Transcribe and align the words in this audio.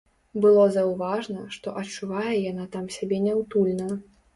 Было 0.45 0.63
заўважна, 0.77 1.45
што 1.57 1.75
адчувае 1.85 2.35
яна 2.51 2.69
там 2.77 2.93
сябе 3.01 3.25
няўтульна. 3.31 3.97